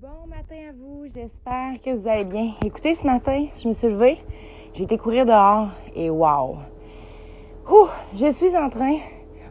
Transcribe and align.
Bon 0.00 0.28
matin 0.28 0.54
à 0.68 0.72
vous, 0.72 1.06
j'espère 1.06 1.82
que 1.84 1.90
vous 1.90 2.06
allez 2.06 2.24
bien. 2.24 2.52
Écoutez, 2.64 2.94
ce 2.94 3.04
matin, 3.04 3.46
je 3.56 3.66
me 3.66 3.72
suis 3.72 3.88
levée, 3.88 4.18
j'ai 4.72 4.84
été 4.84 4.96
courir 4.96 5.26
dehors 5.26 5.70
et 5.96 6.08
wow! 6.08 6.58
Ouh, 7.68 7.88
je 8.14 8.30
suis 8.30 8.56
en 8.56 8.70
train, 8.70 8.98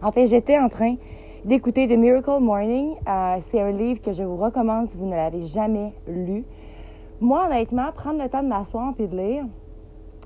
en 0.02 0.13
fait, 0.13 0.28
j'étais 0.28 0.57
en 0.57 0.70
train 0.70 0.96
d'écouter 1.44 1.86
The 1.89 1.97
Miracle 1.97 2.39
Morning. 2.39 2.96
Euh, 3.05 3.38
c'est 3.41 3.60
un 3.60 3.71
livre 3.71 4.02
que 4.02 4.13
je 4.13 4.23
vous 4.23 4.38
recommande 4.38 4.89
si 4.89 4.96
vous 4.96 5.07
ne 5.07 5.18
l'avez 5.18 5.43
jamais 5.43 5.91
lu. 6.07 6.45
Moi, 7.20 7.48
honnêtement, 7.48 7.91
prendre 7.91 8.23
le 8.23 8.29
temps 8.29 8.43
de 8.43 8.48
m'asseoir 8.48 8.93
et 9.00 9.07
de 9.07 9.18
lire, 9.18 9.43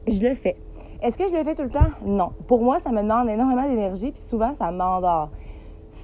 je 0.08 0.22
le 0.22 0.36
fais. 0.36 0.58
Est-ce 1.02 1.18
que 1.18 1.30
je 1.30 1.36
le 1.36 1.44
fais 1.44 1.56
tout 1.56 1.64
le 1.64 1.72
temps? 1.72 1.90
Non. 2.06 2.34
Pour 2.48 2.62
moi, 2.62 2.80
ça 2.80 2.92
me 2.92 3.02
demande 3.02 3.28
énormément 3.28 3.68
d'énergie, 3.68 4.12
puis 4.12 4.22
souvent, 4.30 4.54
ça 4.54 4.70
m'endort. 4.70 5.32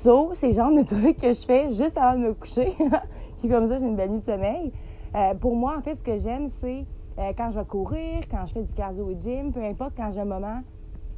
So, 0.03 0.31
c'est 0.33 0.47
le 0.47 0.53
genre 0.53 0.71
de 0.71 0.81
trucs 0.81 1.17
que 1.17 1.33
je 1.33 1.45
fais 1.45 1.71
juste 1.71 1.99
avant 1.99 2.19
de 2.19 2.29
me 2.29 2.33
coucher. 2.33 2.73
Puis 3.39 3.49
comme 3.49 3.67
ça, 3.67 3.77
j'ai 3.77 3.85
une 3.85 3.95
belle 3.95 4.11
nuit 4.11 4.19
de 4.19 4.25
sommeil. 4.25 4.71
Euh, 5.15 5.33
pour 5.35 5.55
moi, 5.55 5.75
en 5.77 5.81
fait, 5.81 5.95
ce 5.95 6.03
que 6.03 6.17
j'aime, 6.17 6.49
c'est 6.59 6.85
euh, 7.19 7.31
quand 7.37 7.51
je 7.51 7.59
vais 7.59 7.65
courir, 7.65 8.21
quand 8.29 8.45
je 8.45 8.53
fais 8.53 8.63
du 8.63 8.73
cardio 8.73 9.05
au 9.05 9.19
gym, 9.19 9.51
peu 9.51 9.63
importe, 9.63 9.93
quand 9.95 10.11
j'ai 10.11 10.19
un 10.19 10.25
moment 10.25 10.61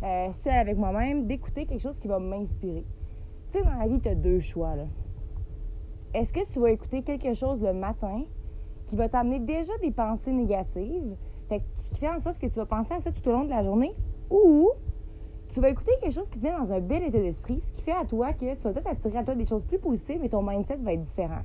euh, 0.04 0.32
seul 0.44 0.54
avec 0.54 0.78
moi-même, 0.78 1.26
d'écouter 1.28 1.66
quelque 1.66 1.82
chose 1.82 1.98
qui 2.00 2.08
va 2.08 2.20
m'inspirer. 2.20 2.86
Tu 3.52 3.59
sais, 3.59 3.66
dans 3.66 3.78
la 3.78 3.88
vie, 3.88 4.00
tu 4.00 4.09
as 4.09 4.16
deux 4.16 4.40
choix. 4.40 4.76
Là. 4.76 4.86
Est-ce 6.14 6.32
que 6.34 6.45
tu 6.52 6.59
vas 6.59 6.72
écouter 6.72 7.04
quelque 7.04 7.34
chose 7.34 7.62
le 7.62 7.73
matin 7.73 8.23
qui 8.86 8.95
va 8.95 9.09
t'amener 9.09 9.40
déjà 9.40 9.73
des 9.81 9.92
pensées 9.92 10.31
négatives, 10.31 11.16
fait, 11.48 11.62
ce 11.78 11.90
qui 11.90 12.00
fait 12.00 12.09
en 12.09 12.20
sorte 12.20 12.40
que 12.40 12.48
tu 12.48 12.56
vas 12.56 12.66
penser 12.66 12.94
à 12.94 13.02
ça 13.02 13.12
tout 13.12 13.28
au 13.28 13.31
long 13.31 13.44
de 13.44 13.50
la 13.50 13.64
journée, 13.64 13.94
ou 14.30 14.70
tu 15.52 15.59
vas 15.59 15.70
écouter 15.70 15.92
quelque 16.02 16.14
chose 16.14 16.30
qui 16.30 16.40
te 16.40 16.45
dans 16.45 16.72
un 16.72 16.80
bel 16.80 17.04
état 17.04 17.20
d'esprit, 17.20 17.59
ce 17.62 17.72
qui 17.72 17.81
fait 17.81 17.92
à 17.92 18.06
toi 18.06 18.34
que 18.34 18.56
tu 18.56 18.62
vas 18.62 18.72
peut-être 18.72 18.88
attirer 18.88 19.17
à 19.17 19.23
toi 19.23 19.36
des 19.36 19.45
choses 19.45 19.64
plus 19.64 19.80
positives 19.80 20.23
et 20.23 20.30
ton 20.30 20.44
mindset 20.44 20.78
va 20.78 20.94
être 20.94 21.04
différent. 21.04 21.42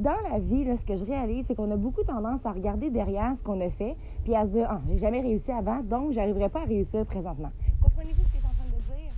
Dans 0.00 0.18
la 0.28 0.40
vie, 0.40 0.66
ce 0.76 0.84
que 0.84 0.96
je 0.96 1.04
réalise, 1.04 1.46
c'est 1.46 1.54
qu'on 1.54 1.70
a 1.70 1.76
beaucoup 1.76 2.02
tendance 2.02 2.44
à 2.46 2.50
regarder 2.50 2.90
derrière 2.90 3.38
ce 3.38 3.42
qu'on 3.44 3.60
a 3.60 3.70
fait, 3.70 3.94
puis 4.24 4.34
à 4.34 4.42
se 4.42 4.50
dire, 4.50 4.66
ah, 4.68 4.80
j'ai 4.88 4.98
jamais 4.98 5.20
réussi 5.20 5.52
avant, 5.52 5.84
donc 5.84 6.10
j'arriverai 6.10 6.48
pas 6.48 6.62
à 6.62 6.64
réussir 6.64 7.06
présentement. 7.06 7.52
Comprenez-vous 7.80 8.24
ce 8.24 8.28
que 8.28 8.34
je 8.34 8.40
suis 8.40 8.48
en 8.48 8.58
train 8.58 8.66
de 8.74 8.82
dire? 8.90 9.14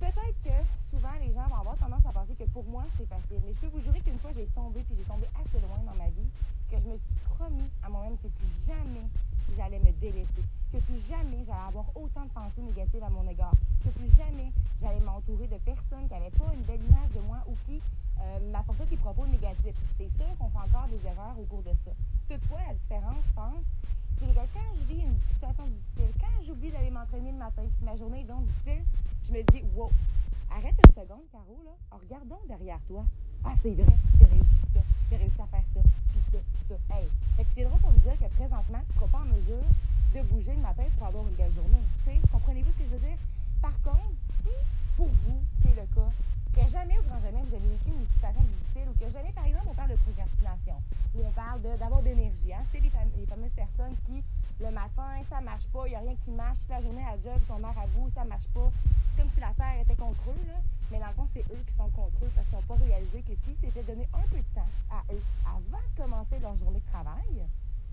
Peut-être 0.00 0.38
que 0.42 0.56
souvent, 0.90 1.14
les 1.22 1.32
gens 1.32 1.46
vont 1.46 1.62
avoir 1.62 1.76
tendance 1.76 2.02
à 2.04 2.10
penser 2.10 2.34
que 2.34 2.42
pour 2.50 2.64
moi, 2.64 2.82
c'est 2.98 3.06
facile. 3.06 3.38
Mais 3.46 3.54
je 3.54 3.60
peux 3.60 3.70
vous 3.70 3.78
jurer 3.78 4.00
qu'une 4.00 4.18
fois, 4.18 4.32
j'ai 4.34 4.46
tombé, 4.50 4.82
puis 4.82 4.98
j'ai 4.98 5.06
tombé 5.06 5.30
assez 5.38 5.62
loin 5.62 5.78
dans 5.86 5.94
ma 5.94 6.10
vie, 6.10 6.26
que 6.66 6.78
je 6.82 6.86
me 6.90 6.98
suis 6.98 7.14
promis 7.38 7.70
à 7.86 7.88
moi-même 7.88 8.18
que 8.18 8.26
plus 8.26 8.66
jamais 8.66 9.06
j'allais 9.54 9.78
me 9.78 9.94
délaisser, 10.02 10.42
que 10.74 10.78
plus 10.90 10.98
jamais 11.06 11.46
j'allais 11.46 11.70
avoir 11.70 11.86
autant 11.94 12.26
de 12.26 12.34
pensées 12.34 12.66
négatives 12.66 13.04
à 13.04 13.10
mon 13.10 13.22
égard, 13.30 13.54
que 13.86 13.94
plus 13.94 14.10
jamais 14.10 14.50
j'allais 14.82 14.98
m'entourer 15.06 15.46
de 15.46 15.58
personnes 15.62 16.10
qui 16.10 16.14
n'avaient 16.18 16.34
pas 16.34 16.50
une 16.50 16.66
belle 16.66 16.82
image 16.82 17.14
de 17.14 17.22
moi 17.22 17.38
ou 17.46 17.54
qui 17.70 17.78
euh, 18.20 18.50
m'apportaient 18.50 18.86
des 18.86 18.96
propos 18.96 19.26
négatifs. 19.26 19.76
C'est 19.98 20.10
sûr 20.16 20.26
qu'on 20.38 20.48
fait 20.48 20.58
encore 20.58 20.88
des 20.88 21.06
erreurs 21.06 21.34
au 21.38 21.44
cours 21.44 21.62
de 21.62 21.72
ça. 21.84 21.90
Toutefois, 22.28 22.60
la 22.66 22.74
différence, 22.74 23.24
je 23.26 23.32
pense, 23.32 23.64
c'est 24.18 24.26
que 24.26 24.34
quand 24.34 24.70
je 24.74 24.84
vis 24.84 25.02
une 25.02 25.20
situation 25.20 25.64
difficile, 25.66 26.12
quand 26.20 26.42
j'oublie 26.42 26.70
d'aller 26.70 26.90
m'entraîner 26.90 27.32
le 27.32 27.38
matin, 27.38 27.62
puis 27.62 27.84
ma 27.84 27.96
journée 27.96 28.20
est 28.20 28.30
donc 28.30 28.46
difficile, 28.46 28.82
je 29.22 29.32
me 29.32 29.42
dis, 29.42 29.62
wow, 29.74 29.90
arrête 30.50 30.74
une 30.86 30.94
seconde, 30.94 31.26
Caro, 31.30 31.56
là, 31.64 31.72
regarde 31.92 32.28
donc 32.28 32.46
derrière 32.48 32.80
toi. 32.88 33.04
Ah, 33.44 33.52
c'est 33.62 33.74
vrai, 33.74 33.96
j'ai 34.18 34.26
réussi 34.26 34.66
ça, 34.72 34.80
j'ai 35.10 35.16
réussi 35.16 35.40
à 35.40 35.46
faire 35.46 35.66
ça, 35.74 35.80
puis 36.10 36.20
ça, 36.32 36.38
puis 36.38 36.64
ça. 36.64 36.74
Hey, 36.96 37.06
fait 37.36 37.44
que 37.44 37.48
tu 37.50 37.60
viendras 37.60 37.78
pour 37.78 37.92
me 37.92 37.98
dire 37.98 38.18
que 38.18 38.34
présentement, 38.34 38.80
tu 38.86 38.92
ne 38.92 38.98
seras 38.98 39.06
pas 39.06 39.18
en 39.18 39.28
mesure 39.36 39.66
de 40.14 40.22
bouger 40.22 40.54
le 40.54 40.62
matin 40.62 40.84
pour 40.96 41.06
avoir 41.06 41.24
une 41.28 41.34
belle 41.34 41.52
journée. 41.52 41.84
Comprenez-vous 42.32 42.72
ce 42.72 42.78
que 42.78 42.84
je 42.84 42.90
veux 42.90 43.06
dire? 43.06 43.18
Par 43.60 43.76
contre, 43.82 44.16
si 44.42 44.50
pour 44.96 45.08
vous, 45.08 45.40
c'est 45.62 45.74
le 45.74 45.86
cas, 45.94 46.10
que 46.54 46.68
jamais 46.70 46.98
ou 46.98 47.02
grand 47.02 47.20
jamais 47.20 47.42
vous 47.44 47.56
ou 48.88 48.92
que 48.98 49.08
jamais, 49.10 49.32
par 49.32 49.46
exemple, 49.46 49.66
on 49.70 49.74
parle 49.74 49.90
de 49.90 49.96
procrastination 49.96 50.76
ou 51.14 51.24
on 51.24 51.30
parle 51.32 51.60
d'avoir 51.62 52.02
d'énergie. 52.02 52.52
Hein? 52.52 52.62
C'est 52.72 52.80
les, 52.80 52.90
fameuses 52.90 53.52
personnes 53.54 53.94
qui, 54.06 54.22
le 54.60 54.70
matin, 54.70 55.22
ça 55.28 55.40
marche 55.40 55.66
pas, 55.68 55.86
il 55.86 55.90
n'y 55.90 55.96
a 55.96 56.00
rien 56.00 56.14
qui 56.24 56.30
marche, 56.30 56.58
toute 56.60 56.70
la 56.70 56.82
journée 56.82 57.04
à 57.04 57.16
job, 57.22 57.38
ils 57.38 57.46
sont 57.46 57.64
à 57.64 57.86
vous, 57.94 58.10
ça 58.10 58.24
marche 58.24 58.48
pas. 58.54 58.70
C'est 59.14 59.22
comme 59.22 59.30
si 59.30 59.40
la 59.40 59.52
Terre 59.54 59.80
était 59.80 59.96
contre 59.96 60.20
eux, 60.28 60.52
mais 60.90 60.98
dans 60.98 61.08
le 61.08 61.14
fond, 61.14 61.26
c'est 61.32 61.40
eux 61.40 61.62
qui 61.66 61.74
sont 61.74 61.88
contre 61.90 62.16
eux 62.22 62.30
parce 62.34 62.48
qu'ils 62.48 62.58
n'ont 62.58 62.64
pas 62.64 62.84
réalisé 62.84 63.22
que 63.22 63.32
s'ils 63.44 63.56
s'étaient 63.60 63.82
donné 63.82 64.08
un 64.12 64.26
peu 64.28 64.36
de 64.36 64.50
temps 64.54 64.70
à 64.90 65.02
eux 65.12 65.22
avant 65.46 65.82
de 65.82 66.02
commencer 66.02 66.38
leur 66.40 66.54
journée 66.54 66.80
de 66.80 66.90
travail, 66.92 67.46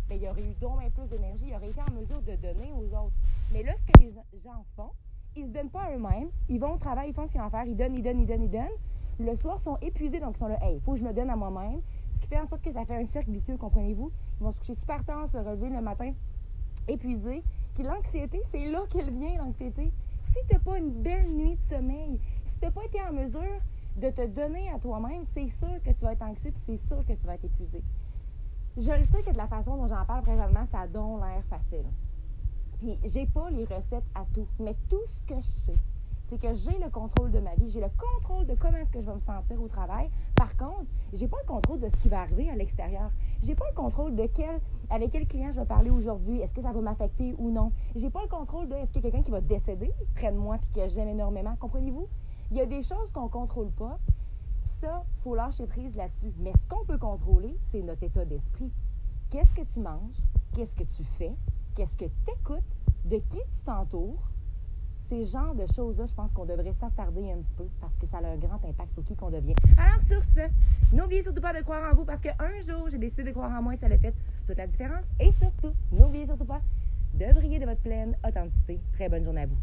bien, 0.08 0.18
il 0.18 0.24
y 0.24 0.28
aurait 0.28 0.44
eu 0.44 0.54
donc 0.60 0.80
plus 0.92 1.08
d'énergie, 1.08 1.46
ils 1.48 1.56
auraient 1.56 1.70
été 1.70 1.82
en 1.82 1.94
mesure 1.94 2.22
de 2.22 2.36
donner 2.36 2.72
aux 2.74 2.88
autres. 2.96 3.16
Mais 3.52 3.64
là, 3.64 3.74
ce 3.76 3.82
que 3.92 4.00
les 4.00 4.14
gens 4.44 4.64
font, 4.76 4.92
ils 5.36 5.46
se 5.48 5.50
donnent 5.50 5.70
pas 5.70 5.90
eux-mêmes. 5.92 6.30
Ils 6.50 6.60
vont 6.60 6.74
au 6.74 6.78
travail, 6.78 7.10
ils 7.10 7.14
font 7.14 7.26
ce 7.28 7.32
qu'ils 7.32 7.42
ont 7.42 7.46
à 7.46 7.50
faire, 7.50 7.66
ils 7.66 7.76
donnent, 7.76 7.96
ils 7.96 8.04
donnent, 8.04 8.22
ils 8.22 8.28
donnent, 8.28 8.44
ils 8.44 8.52
donnent. 8.52 8.78
Le 9.20 9.36
soir, 9.36 9.60
sont 9.60 9.78
épuisés, 9.82 10.20
donc 10.20 10.36
ils 10.36 10.40
sont 10.40 10.48
là, 10.48 10.58
hey, 10.62 10.76
il 10.76 10.82
faut 10.82 10.94
que 10.94 11.00
je 11.00 11.04
me 11.04 11.14
donne 11.14 11.30
à 11.30 11.36
moi-même. 11.36 11.82
Ce 12.16 12.22
qui 12.22 12.28
fait 12.28 12.40
en 12.40 12.48
sorte 12.48 12.62
que 12.62 12.72
ça 12.72 12.86
fait 12.86 12.96
un 12.96 13.06
cercle 13.06 13.32
vicieux, 13.32 13.58
comprenez-vous? 13.58 14.12
Ils 14.40 14.44
vont 14.44 14.52
se 14.52 14.58
coucher 14.60 14.76
super 14.76 15.04
tard, 15.06 15.30
se 15.30 15.38
relever 15.38 15.70
le 15.70 15.82
matin 15.82 16.14
épuisés. 16.88 17.44
Puis 17.74 17.84
l'anxiété, 17.84 18.42
c'est 18.52 18.70
là 18.70 18.82
qu'elle 18.90 19.12
vient, 19.12 19.38
l'anxiété. 19.38 19.92
Si 20.26 20.40
tu 20.48 20.54
n'as 20.54 20.60
pas 20.60 20.78
une 20.78 20.92
belle 20.92 21.30
nuit 21.30 21.56
de 21.56 21.76
sommeil, 21.76 22.20
si 22.46 22.60
tu 22.60 22.66
n'as 22.66 22.72
pas 22.72 22.84
été 22.86 23.00
en 23.02 23.14
mesure 23.14 23.62
de 23.98 24.10
te 24.10 24.26
donner 24.26 24.70
à 24.70 24.80
toi-même, 24.80 25.24
c'est 25.28 25.50
sûr 25.50 25.82
que 25.84 25.92
tu 25.92 26.04
vas 26.04 26.14
être 26.14 26.24
anxieux, 26.24 26.52
puis 26.52 26.64
c'est 26.66 26.88
sûr 26.88 27.06
que 27.06 27.14
tu 27.14 27.28
vas 27.28 27.36
être 27.36 27.46
épuisé. 27.46 27.84
Je 28.78 28.92
le 28.92 29.04
sais 29.06 29.22
que 29.22 29.32
de 29.32 29.38
la 29.38 29.48
façon 29.48 29.78
dont 29.78 29.88
j'en 29.88 30.04
parle 30.06 30.24
présentement, 30.24 30.66
ça 30.66 30.88
donne 30.88 31.20
l'air 31.20 31.44
facile. 31.50 31.86
Puis 32.80 32.98
j'ai 33.04 33.28
pas 33.28 33.50
les 33.52 33.66
recettes 33.66 34.10
à 34.16 34.26
tout, 34.34 34.48
mais 34.60 34.76
tout 34.90 35.06
ce 35.06 35.24
que 35.34 35.40
je 35.40 35.48
sais, 35.48 35.78
c'est 36.34 36.48
que 36.48 36.54
j'ai 36.56 36.78
le 36.80 36.90
contrôle 36.90 37.32
de 37.32 37.40
ma 37.40 37.54
vie, 37.56 37.70
j'ai 37.70 37.80
le 37.80 37.90
contrôle 37.90 38.46
de 38.48 38.56
comment 38.56 38.78
est-ce 38.78 38.92
que 38.92 39.02
je 39.02 39.06
vais 39.06 39.14
me 39.14 39.20
sentir 39.20 39.62
au 39.62 39.68
travail. 39.68 40.10
Par 40.36 40.56
contre, 40.58 40.86
j'ai 41.14 41.28
pas 41.28 41.38
le 41.42 41.48
contrôle 41.48 41.80
de 41.80 41.90
ce 41.90 41.96
qui 41.98 42.10
va 42.10 42.22
arriver 42.22 42.50
à 42.50 42.56
l'extérieur. 42.56 43.12
J'ai 43.42 43.54
pas 43.54 43.66
le 43.70 43.76
contrôle 43.76 44.16
de 44.16 44.26
quel 44.34 44.60
avec 44.90 45.12
quel 45.12 45.28
client 45.28 45.52
je 45.52 45.60
vais 45.60 45.66
parler 45.66 45.90
aujourd'hui, 45.90 46.40
est-ce 46.40 46.54
que 46.54 46.62
ça 46.62 46.72
va 46.72 46.82
m'affecter 46.82 47.36
ou 47.38 47.52
non. 47.52 47.72
J'ai 47.96 48.10
pas 48.10 48.22
le 48.24 48.28
contrôle 48.28 48.68
de 48.68 48.76
est-ce 48.76 48.92
qu'il 48.92 49.04
y 49.04 49.08
a 49.08 49.12
quelqu'un 49.12 49.24
qui 49.24 49.32
va 49.32 49.42
décéder 49.42 49.92
près 50.16 50.32
de 50.32 50.38
moi 50.38 50.58
puis 50.58 50.72
que 50.72 50.88
j'aime 50.88 51.10
énormément, 51.10 51.56
comprenez-vous? 51.60 52.08
Il 52.52 52.58
y 52.58 52.62
a 52.62 52.66
des 52.66 52.82
choses 52.82 53.12
qu'on 53.14 53.30
contrôle 53.30 53.72
pas. 53.72 54.00
Ça, 54.82 55.04
faut 55.24 55.36
lâcher 55.36 55.68
prise 55.68 55.96
là-dessus. 55.96 56.34
Mais 56.40 56.54
ce 56.54 56.68
qu'on 56.68 56.84
peut 56.86 56.98
contrôler, 56.98 57.56
c'est 57.72 57.82
notre 57.82 58.04
état 58.04 58.26
d'esprit. 58.26 58.72
Qu'est-ce 59.30 59.54
que 59.54 59.62
tu 59.62 59.80
manges? 59.80 60.22
Qu'est-ce 60.56 60.76
que 60.76 60.84
tu 60.84 61.04
fais? 61.04 61.36
Qu'est-ce 61.76 61.96
que 61.96 62.06
tu 62.06 62.32
écoutes 62.40 62.64
De 63.06 63.18
qui 63.18 63.38
tu 63.38 63.64
t'entoures? 63.66 64.33
Ces 65.10 65.26
genres 65.26 65.56
de 65.56 65.66
choses-là, 65.74 66.06
je 66.06 66.14
pense 66.14 66.32
qu'on 66.34 66.46
devrait 66.46 66.74
s'attarder 66.80 67.32
un 67.32 67.38
petit 67.38 67.54
peu 67.58 67.66
parce 67.82 67.96
que 67.98 68.06
ça 68.08 68.18
a 68.18 68.28
un 68.28 68.38
grand 68.38 68.64
impact 68.68 68.94
sur 68.94 69.04
qui 69.04 69.16
qu'on 69.16 69.30
devient. 69.30 69.56
Alors 69.78 70.02
sur 70.02 70.24
ce, 70.24 70.42
n'oubliez 70.92 71.22
surtout 71.22 71.42
pas 71.42 71.54
de 71.54 71.62
croire 71.64 71.92
en 71.92 71.96
vous 71.96 72.06
parce 72.06 72.22
qu'un 72.22 72.62
jour, 72.66 72.90
j'ai 72.90 72.98
décidé 72.98 73.24
de 73.24 73.32
croire 73.32 73.52
en 73.52 73.62
moi 73.62 73.74
et 73.74 73.78
ça 73.78 73.88
a 73.88 73.98
fait 73.98 74.14
toute 74.48 74.58
la 74.58 74.68
différence. 74.68 75.06
Et 75.20 75.32
surtout, 75.34 75.74
n'oubliez 75.92 76.26
surtout 76.26 76.46
pas 76.46 76.62
de 77.14 77.34
briller 77.34 77.60
de 77.60 77.66
votre 77.66 77.82
pleine 77.82 78.16
authenticité. 78.28 78.80
Très 78.94 79.10
bonne 79.10 79.24
journée 79.24 79.42
à 79.42 79.46
vous. 79.46 79.58